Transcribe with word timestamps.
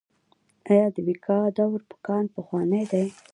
آیا 0.69 0.85
د 0.95 0.97
ویکادور 1.07 1.79
کان 2.05 2.25
پخوانی 2.33 2.83
دی؟ 2.91 3.05